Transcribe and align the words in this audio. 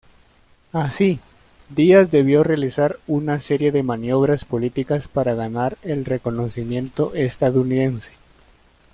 Así, 0.73 1.19
Díaz 1.69 2.09
debió 2.09 2.43
realizar 2.43 2.97
una 3.05 3.37
serie 3.37 3.71
de 3.71 3.83
maniobras 3.83 4.45
políticas 4.45 5.07
para 5.07 5.35
ganar 5.35 5.77
el 5.83 6.05
reconocimiento 6.05 7.13
estadounidense. 7.13 8.13